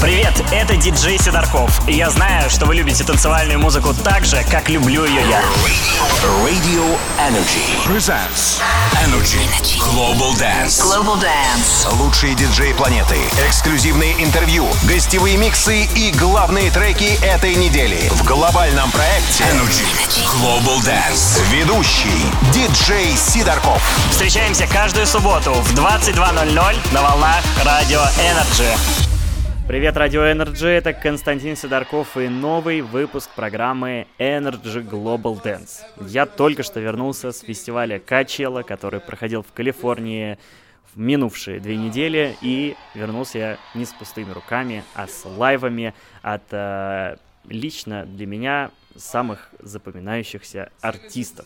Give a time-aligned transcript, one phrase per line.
[0.00, 1.80] Привет, это диджей Сидорков.
[1.88, 5.42] И я знаю, что вы любите танцевальную музыку так же, как люблю ее я.
[6.44, 8.60] Radio Energy presents
[9.04, 9.40] Energy
[9.80, 10.80] Global Dance.
[10.80, 11.92] Global Dance.
[11.96, 13.16] Лучшие диджеи планеты,
[13.48, 19.84] эксклюзивные интервью, гостевые миксы и главные треки этой недели в глобальном проекте Energy
[20.24, 21.42] Global Dance.
[21.50, 23.82] Ведущий диджей Сидорков.
[24.12, 29.07] Встречаемся каждую субботу в 22.00 на волнах Радио Energy.
[29.68, 35.82] Привет, Радио Energy, это Константин Сидорков и новый выпуск программы Energy Global Dance.
[36.08, 40.38] Я только что вернулся с фестиваля Качела, который проходил в Калифорнии
[40.94, 46.44] в минувшие две недели, и вернулся я не с пустыми руками, а с лайвами от
[46.50, 51.44] э, лично для меня самых запоминающихся артистов.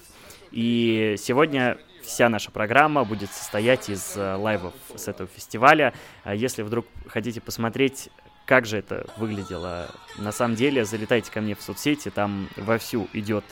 [0.53, 5.93] И сегодня вся наша программа будет состоять из э, лайвов с этого фестиваля.
[6.25, 8.11] А Если вдруг хотите посмотреть,
[8.47, 9.89] как же это выглядело
[10.19, 13.45] на самом деле, залетайте ко мне в соцсети, там вовсю идет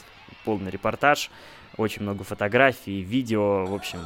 [0.45, 1.31] полный репортаж,
[1.77, 4.01] очень много фотографий, видео, в общем,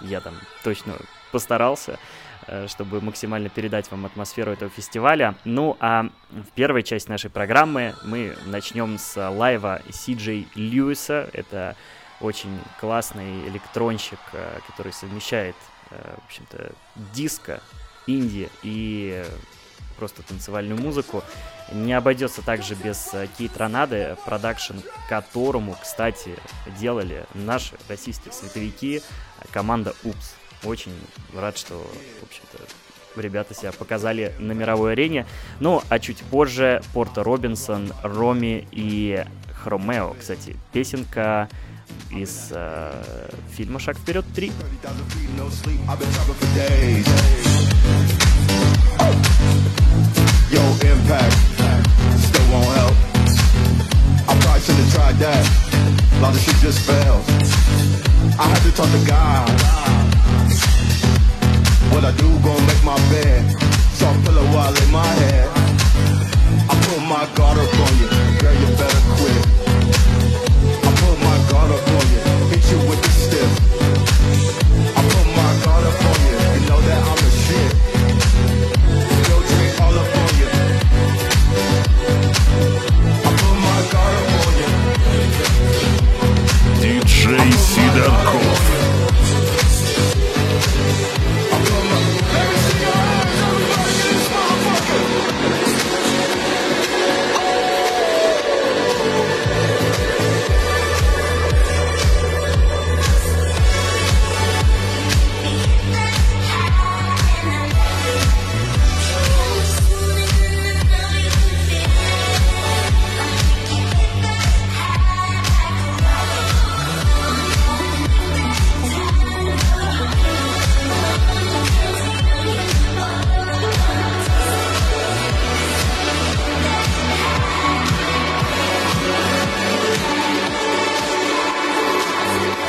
[0.00, 0.94] я там точно
[1.32, 1.98] постарался
[2.46, 5.34] э, чтобы максимально передать вам атмосферу этого фестиваля.
[5.44, 10.14] Ну, а в первой части нашей программы мы начнем с лайва Си
[10.54, 11.28] Льюиса.
[11.32, 11.76] Это
[12.20, 15.56] очень классный электронщик, э, который совмещает,
[15.90, 16.72] э, в общем-то,
[17.14, 17.60] диско,
[18.06, 19.24] инди и
[19.96, 21.22] просто танцевальную музыку.
[21.72, 26.36] Не обойдется также без э, Кейт Ронады, продакшн которому, кстати,
[26.78, 29.02] делали наши российские световики,
[29.50, 30.34] команда УПС.
[30.64, 30.92] Очень
[31.34, 31.74] рад, что,
[32.20, 32.58] в общем-то,
[33.20, 35.26] ребята себя показали на мировой арене.
[35.58, 39.24] Ну, а чуть позже Порто Робинсон, Роми и
[39.62, 40.14] Хромео.
[40.18, 41.48] Кстати, песенка
[42.11, 44.51] из э, фильма «Шаг вперед 3».
[50.51, 51.35] Yo, impact,
[52.19, 52.95] still won't help.
[54.27, 55.43] I probably should have tried that.
[56.13, 57.23] A lot of shit just failed.
[58.39, 59.49] I had to talk to God.
[61.91, 63.43] What I do, gon' make my bed.
[63.93, 65.49] Soft pillow while I lay my head.
[66.69, 68.28] I put my guard up on you,
[72.70, 73.79] You, hit you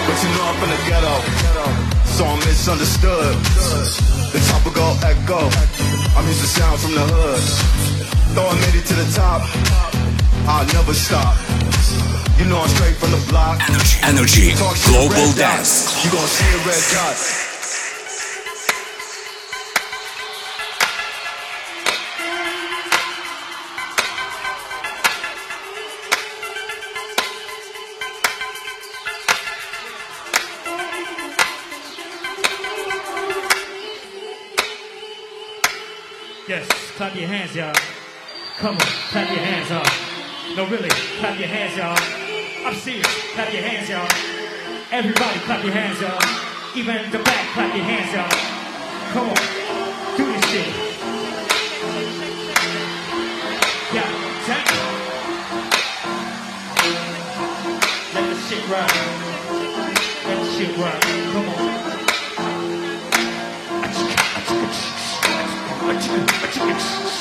[0.07, 1.15] But you know I'm from the ghetto,
[2.17, 3.35] so I'm misunderstood.
[4.33, 5.49] The top will go echo.
[6.17, 7.43] I'm used to sound from the hood.
[8.35, 9.41] Though I made it to the top,
[10.47, 11.35] I'll never stop.
[12.39, 13.61] You know I'm straight from the block.
[14.03, 14.57] Energy shit,
[14.87, 15.31] Global.
[15.33, 16.03] Dance.
[16.03, 17.50] You gon' see a red dot.
[37.01, 37.73] Clap your hands, y'all.
[38.59, 40.55] Come on, clap your hands, y'all.
[40.55, 41.97] No, really, clap your hands, y'all.
[42.63, 44.07] I'm serious, clap your hands, y'all.
[44.91, 46.21] Everybody, clap your hands, y'all.
[46.77, 48.29] Even the back, clap your hands, y'all.
[49.13, 50.67] Come on, do this shit.
[53.97, 54.05] Yeah,
[54.45, 54.69] Jack.
[58.13, 58.89] Let the shit run.
[60.27, 61.01] Let the shit run.
[61.33, 61.80] Come on.
[66.11, 67.20] Just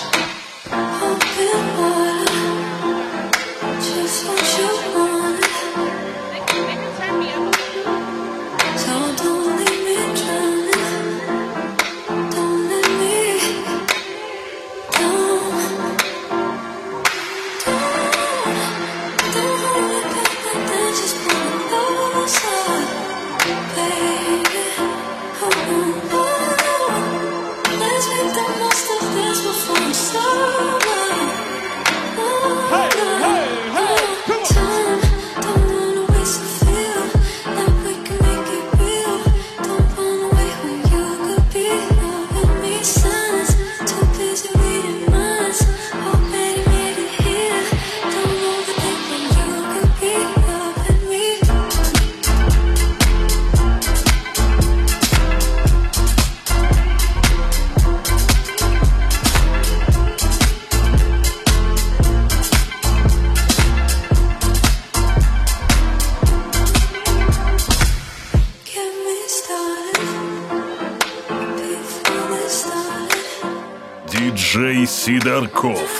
[75.60, 75.99] Cool.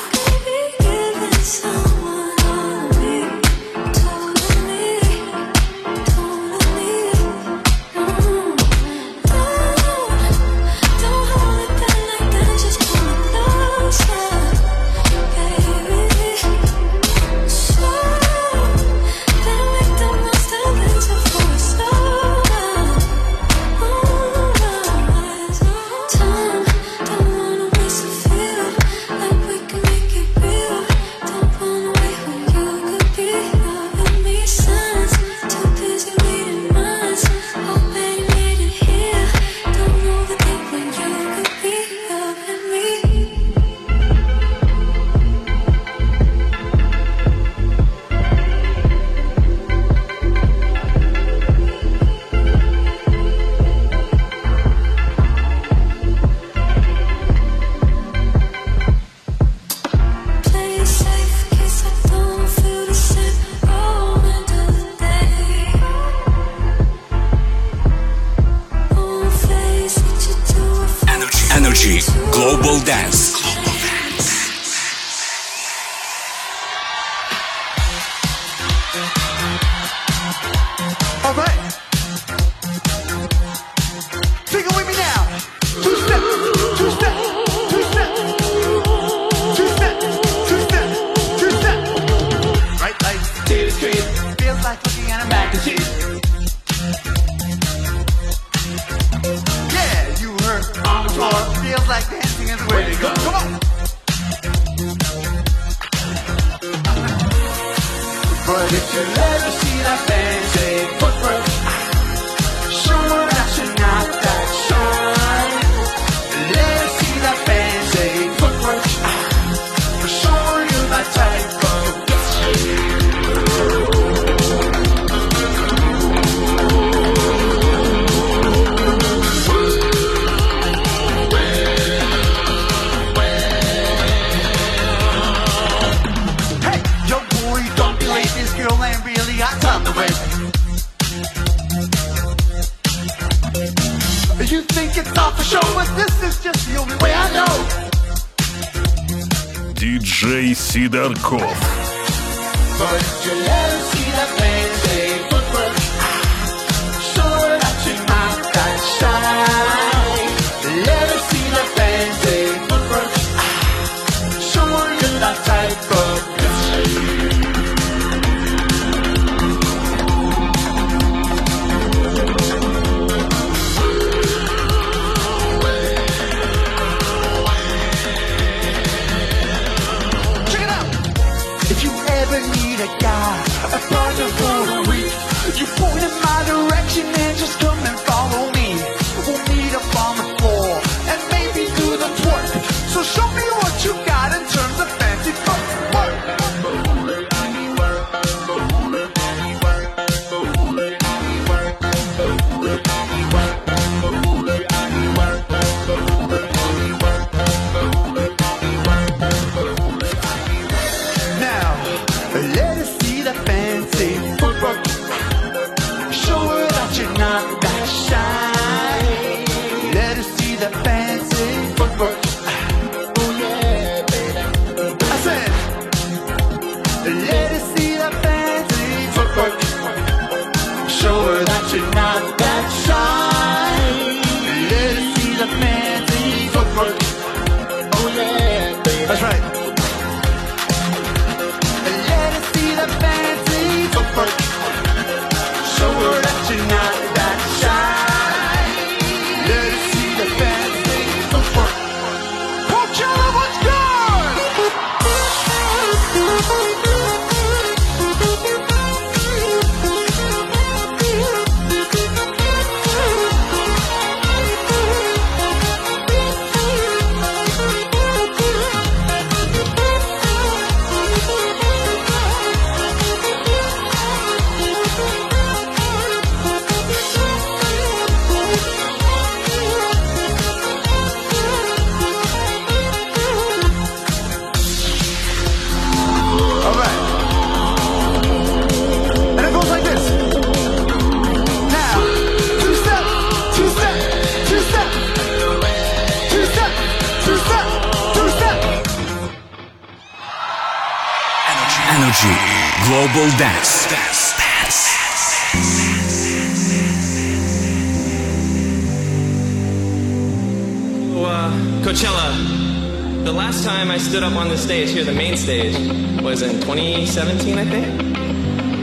[314.10, 315.72] Stood up on the stage here, the main stage,
[316.20, 317.86] was in 2017, I think.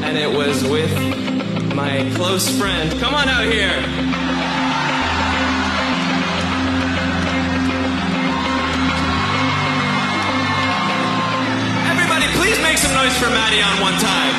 [0.06, 0.90] And it was with
[1.76, 2.90] my close friend.
[3.02, 3.76] Come on out here.
[11.92, 14.34] Everybody, please make some noise for Madeon one time.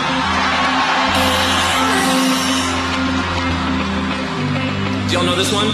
[5.07, 5.67] Do y'all know this one?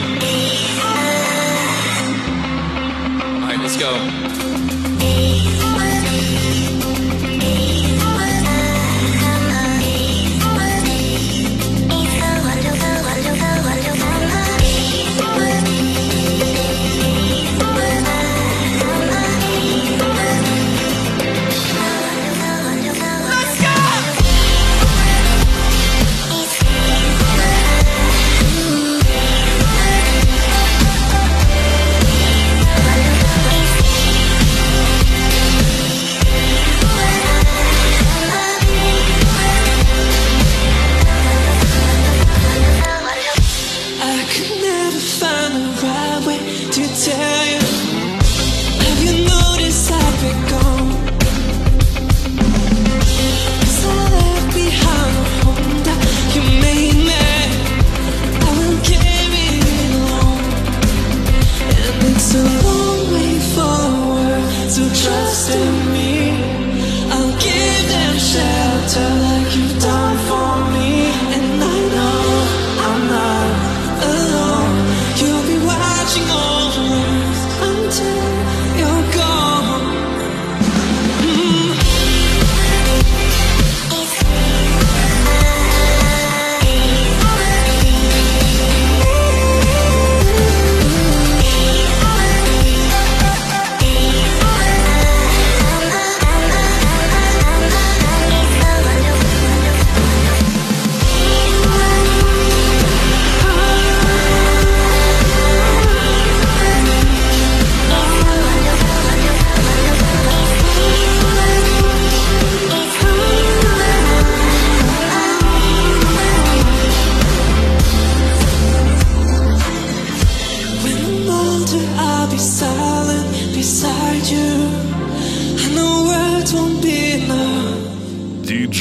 [3.43, 4.64] All right, let's go.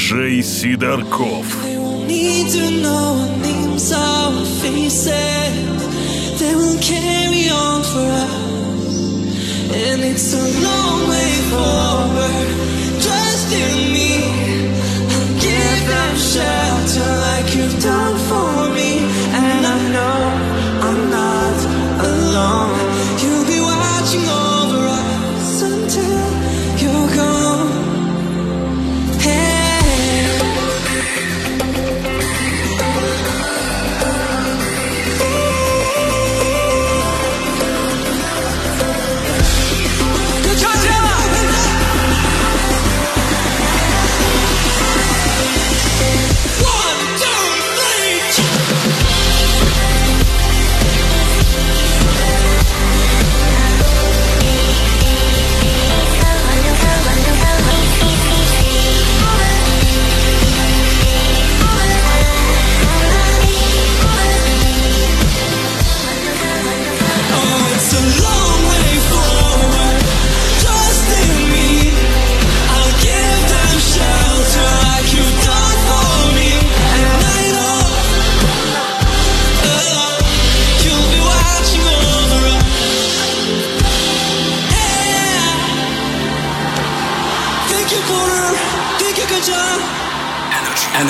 [0.03, 1.45] Диджей Сидорков.
[1.63, 5.07] They won't need to know our names or our faces.
[6.37, 8.35] They will carry on for us.
[9.71, 12.47] And it's a long way forward.
[13.05, 14.11] Trust in me.
[15.15, 18.12] I'll give them shelter like you've done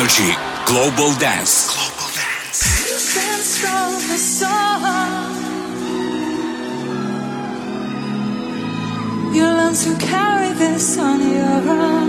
[0.04, 0.36] Energy.
[0.66, 1.72] Global Dance.
[1.72, 2.58] Global Dance.
[2.58, 5.34] sense from the sun.
[9.34, 12.08] You learn to carry this on your own.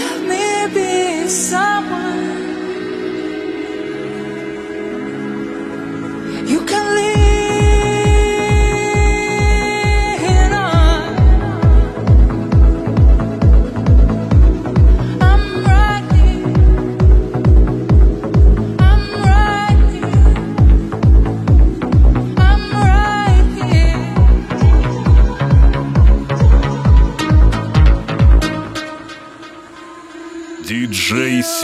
[0.00, 1.71] Let me be someone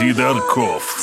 [0.09, 0.97] Федорков.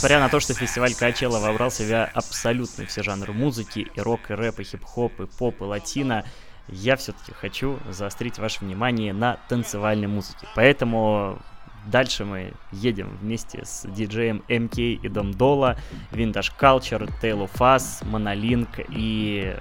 [0.00, 4.30] Несмотря на то, что фестиваль Качела вобрал в себя абсолютно все жанры музыки, и рок,
[4.30, 6.24] и рэп, и хип-хоп, и поп, и латино,
[6.68, 10.48] я все-таки хочу заострить ваше внимание на танцевальной музыке.
[10.56, 11.38] Поэтому
[11.84, 15.76] дальше мы едем вместе с диджеем МК и Дом Дола,
[16.12, 19.54] Vintage Culture, Tail of Us, Monolink и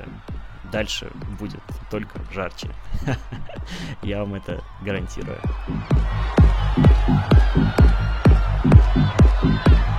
[0.72, 1.60] дальше будет
[1.92, 2.70] только жарче.
[4.04, 5.42] Я вам это гарантирую.
[9.42, 9.99] What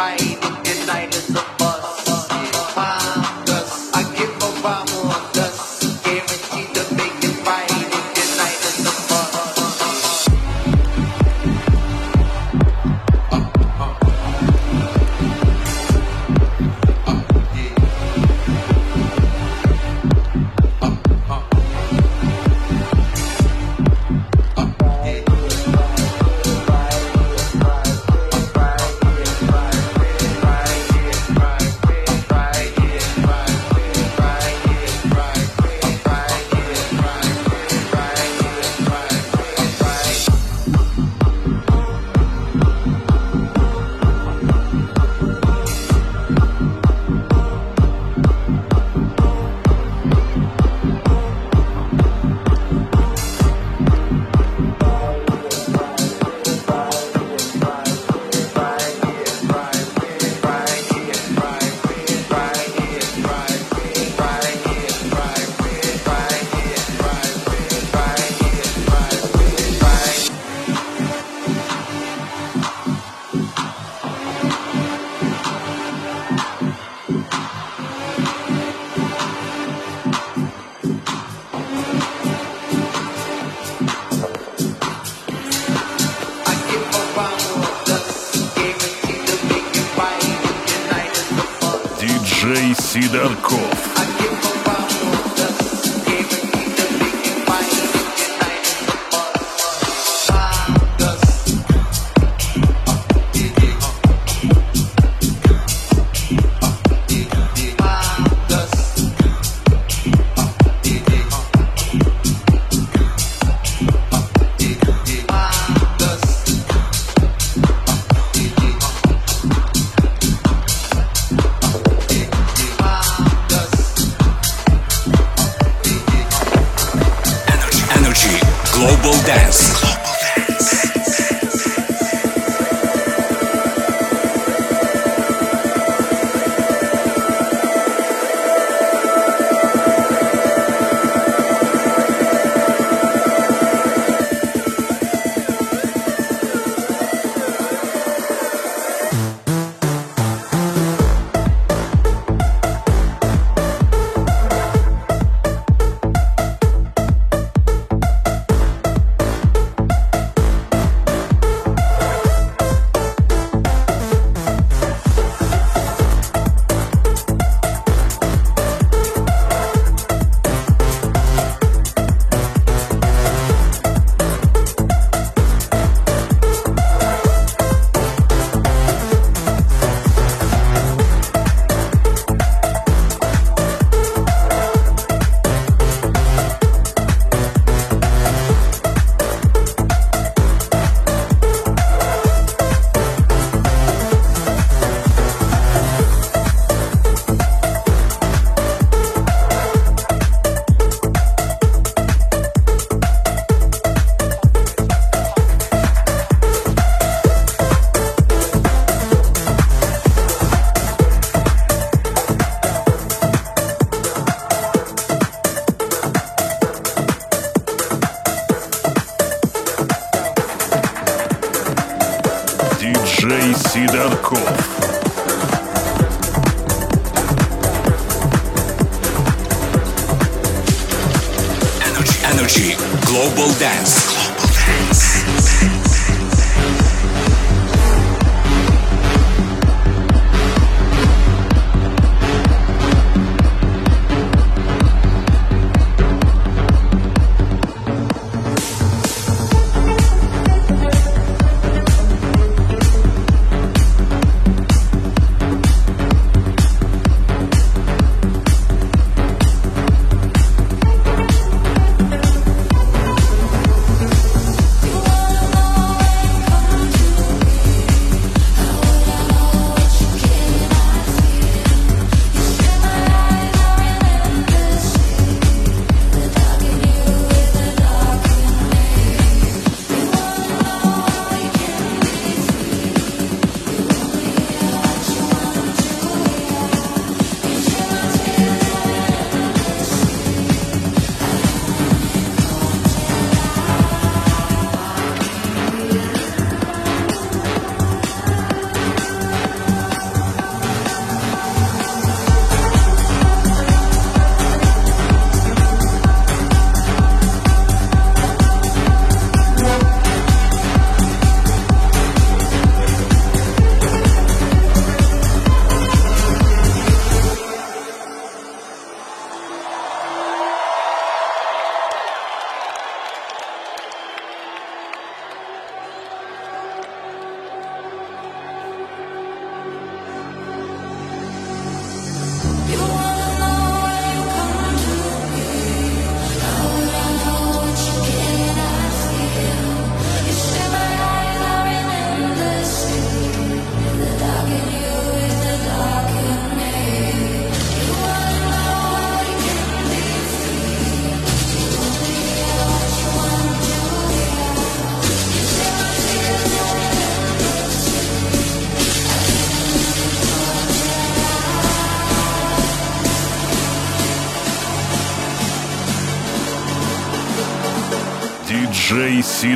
[0.00, 0.29] right.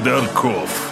[0.05, 0.84] Федорков.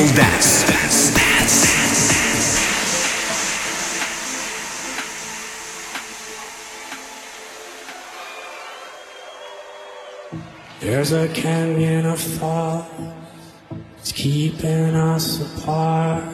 [0.00, 0.64] Dance.
[10.80, 12.88] There's a canyon of thought
[13.98, 16.24] It's keeping us apart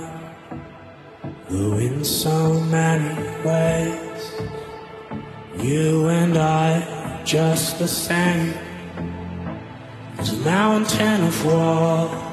[1.48, 4.33] Though in so many ways.
[5.59, 8.55] You and I are just the same.
[10.14, 12.26] There's a mountain of walls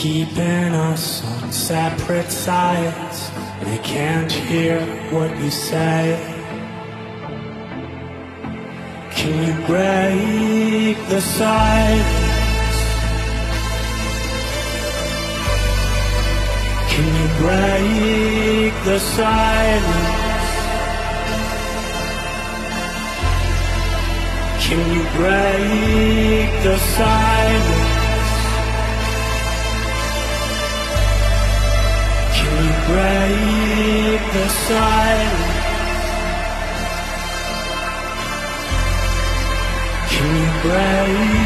[0.00, 3.30] keeping us on separate sides
[3.74, 4.80] I can't hear
[5.12, 6.40] what you say
[9.20, 12.06] can you break the silence?
[16.88, 20.50] Can you break the silence?
[24.64, 27.99] Can you break the silence?
[32.89, 35.55] break the silence?
[40.09, 41.45] Can you break?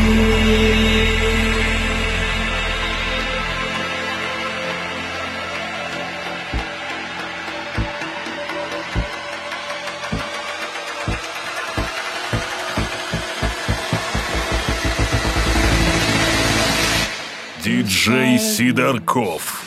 [17.62, 19.63] Диджей Сидорков.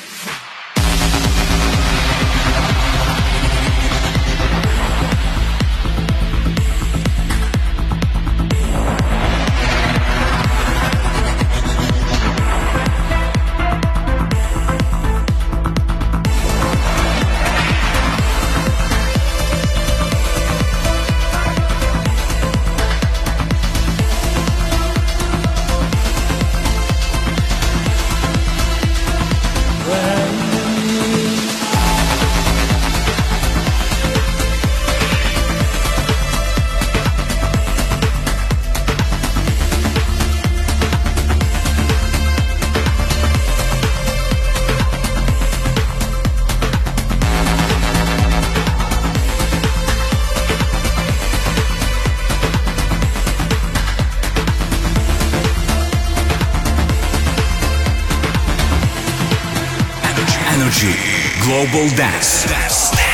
[61.77, 62.45] Global Dance.
[62.49, 63.06] Dance,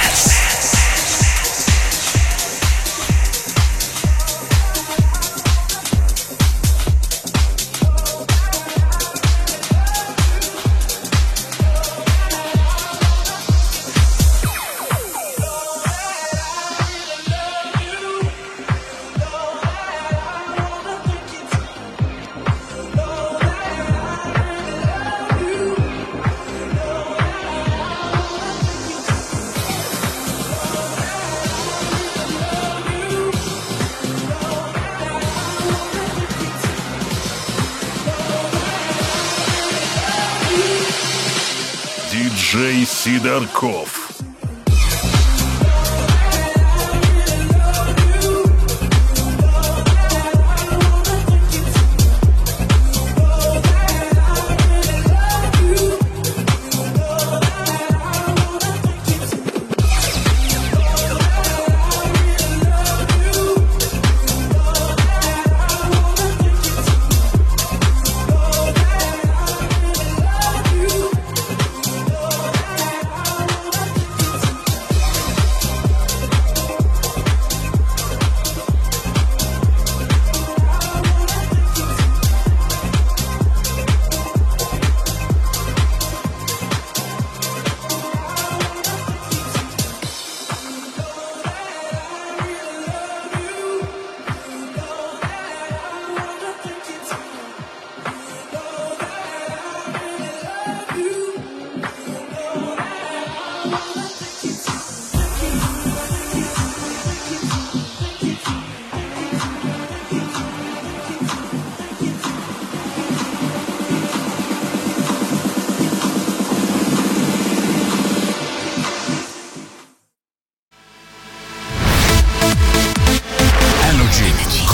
[43.24, 44.13] Сидорков.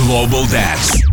[0.09, 1.03] Global Dance.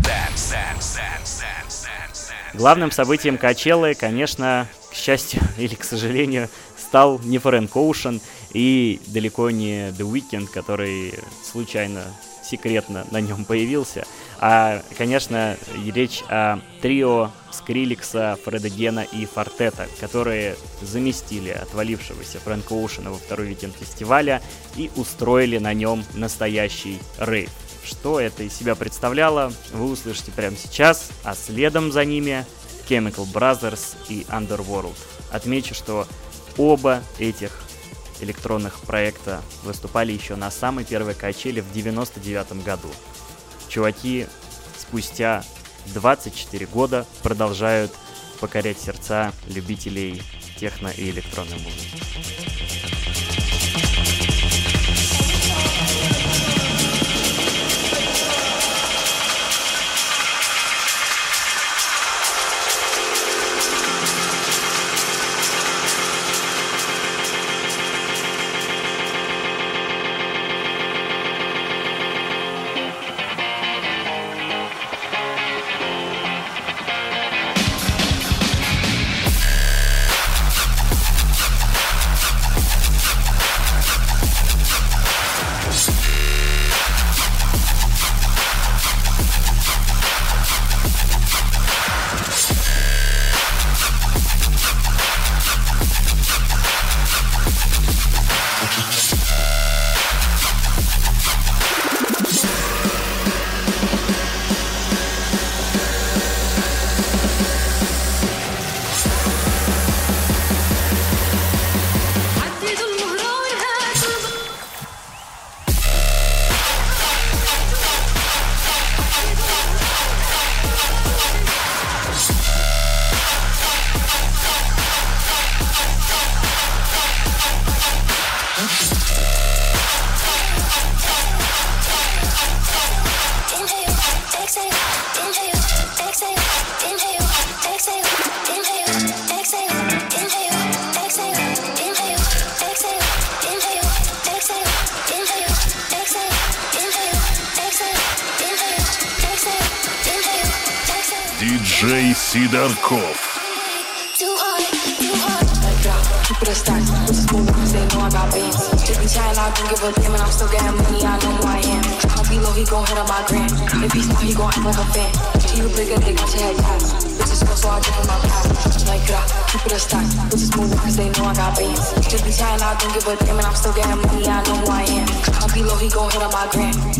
[2.55, 8.23] Главным событием Качелы, конечно, к счастью или к сожалению, стал не Фрэнк Оушен
[8.55, 11.13] и далеко не The Weeknd, который
[11.45, 12.05] случайно
[12.43, 14.07] секретно на нем появился.
[14.39, 15.59] А, конечно,
[15.95, 23.51] речь о трио Скриликса, Фреда Гена и Фортета, которые заместили отвалившегося Фрэнка Оушена во второй
[23.51, 24.41] weekend фестиваля
[24.75, 27.51] и устроили на нем настоящий рейв.
[27.87, 32.45] Что это из себя представляло, вы услышите прямо сейчас, а следом за ними
[32.89, 34.97] Chemical Brothers и Underworld.
[35.31, 36.07] Отмечу, что
[36.57, 37.63] оба этих
[38.21, 42.89] электронных проекта выступали еще на самой первой качели в 99 году.
[43.69, 44.27] Чуваки
[44.77, 45.45] спустя
[45.95, 47.93] 24 года продолжают
[48.41, 50.23] покорять сердца любителей
[50.59, 52.76] техно и электронной музыки.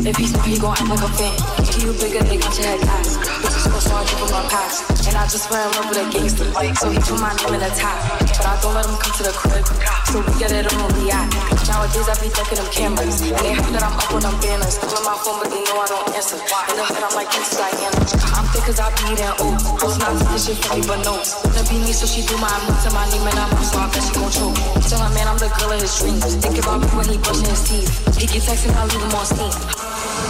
[0.07, 1.35] If he's not, he gon' act like a fan.
[1.81, 3.09] You big a dick, got your head tapped.
[3.43, 4.96] Bitches go, so I jump in my past.
[5.17, 6.45] I just fell in love with a gangster.
[6.77, 7.97] So he put my name in the top.
[8.21, 9.65] But I don't let him come to the crib.
[10.13, 11.33] So we get it on a react.
[11.65, 13.25] Nowadays I be ducking them cameras.
[13.25, 14.77] And they heard that I'm up on them banners.
[14.77, 16.37] Calling my phone, but they know I don't answer.
[16.37, 17.97] In the hood, I'm like Princess Diana.
[18.37, 19.65] I'm thick cause I be eating oats.
[19.81, 21.17] Hoes not this shit for me, but no.
[21.17, 23.89] Wanna be me, so she do my moves to my name and I'm so I
[23.89, 24.57] bet she gon' choke.
[24.85, 26.37] Tell her man I'm the girl of his dreams.
[26.45, 27.89] Think about me when he brushing his teeth.
[28.21, 29.49] He get texting, I leave him on steam.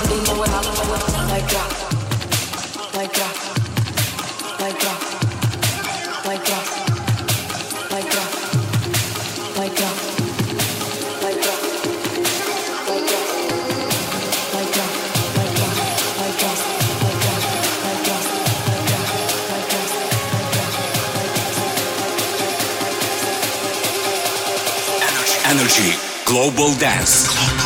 [0.07, 1.96] They know what I know what like that.
[26.37, 27.66] Global Dance.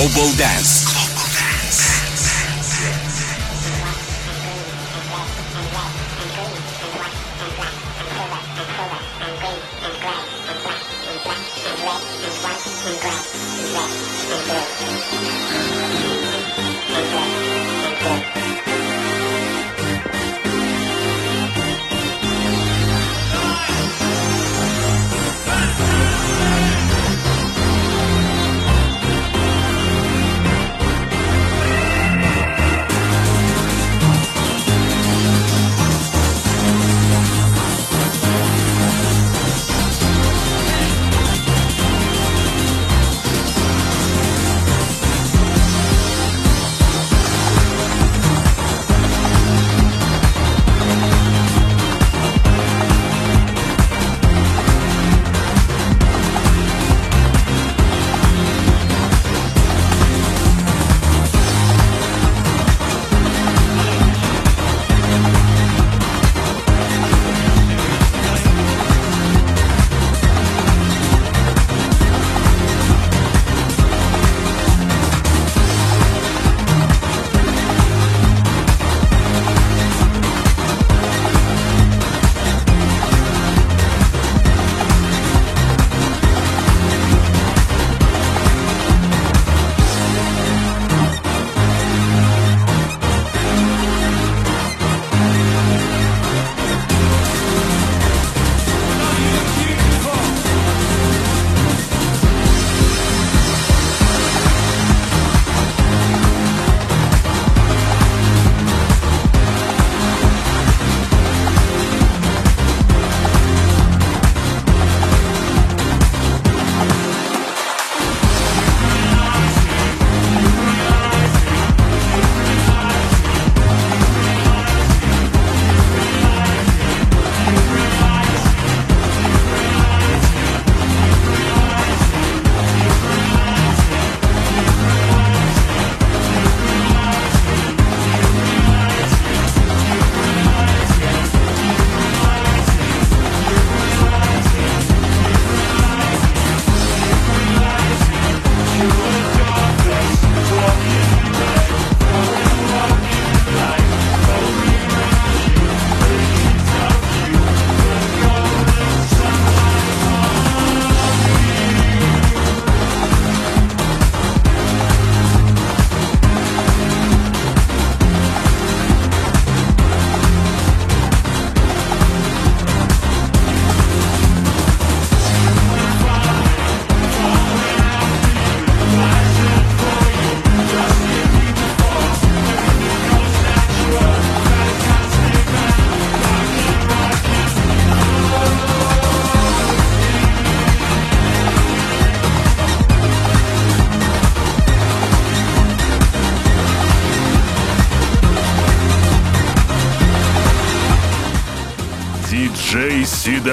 [0.00, 0.79] Global Dance.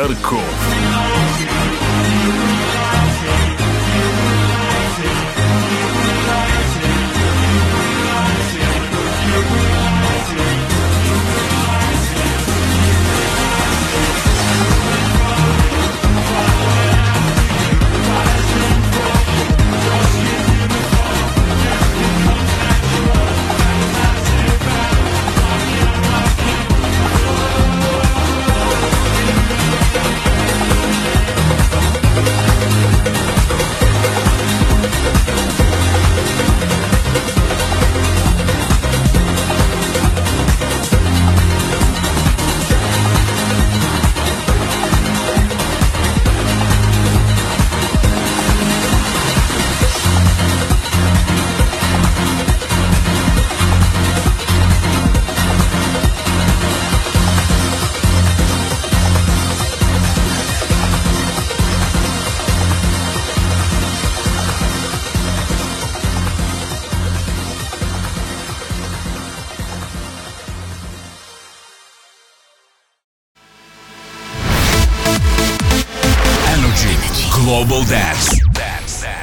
[0.07, 0.86] Сидорков.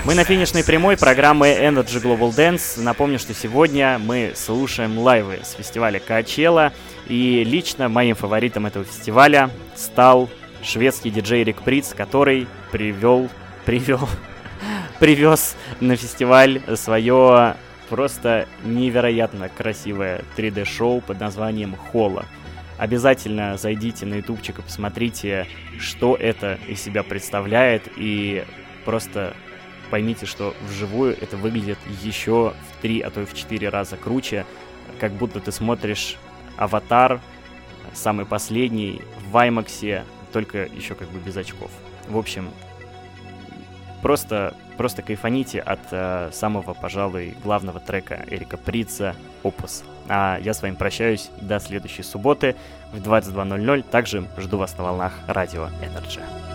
[0.05, 2.79] Мы на финишной прямой программы Energy Global Dance.
[2.79, 6.75] Напомню, что сегодня мы слушаем лайвы с фестиваля Качела.
[7.07, 10.29] И лично моим фаворитом этого фестиваля стал
[10.63, 13.31] шведский диджей Рик Приц, который привел,
[13.65, 14.07] привел,
[15.01, 17.57] привез на фестиваль свое
[17.89, 22.27] просто невероятно красивое 3D-шоу под названием Холла.
[22.77, 25.47] Обязательно зайдите на ютубчик и посмотрите,
[25.79, 28.45] что это из себя представляет, и
[28.85, 29.35] просто
[29.95, 34.45] поймите, что вживую это выглядит еще в три, а то и в четыре раза круче,
[34.99, 36.17] как будто ты смотришь
[36.57, 37.21] «Аватар»,
[37.93, 41.71] самый последний, в IMAX, только еще как бы без очков.
[42.09, 42.49] В общем,
[44.03, 49.15] просто, просто кайфаните от э, самого, пожалуй, главного трека Эрика Прица
[49.45, 49.85] «Опус».
[50.09, 52.57] А я с вами прощаюсь до следующей субботы
[52.93, 53.85] в 22.00.
[53.89, 56.54] Также жду вас на волнах радио Energy.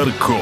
[0.00, 0.39] Ярко.